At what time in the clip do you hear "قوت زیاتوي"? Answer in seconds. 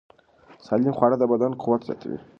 1.61-2.19